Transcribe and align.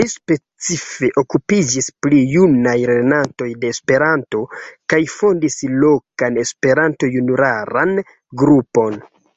Li 0.00 0.04
specife 0.12 1.10
okupiĝis 1.22 1.90
pri 2.06 2.22
junaj 2.36 2.74
lernantoj 2.92 3.50
de 3.66 3.74
Esperanto 3.76 4.44
kaj 4.94 5.04
fondis 5.20 5.62
lokan 5.86 6.44
Esperanto-junularan 6.48 7.98
grupon. 8.46 9.04